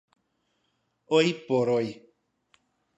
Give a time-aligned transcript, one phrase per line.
[1.05, 1.89] Hoy por Hoy.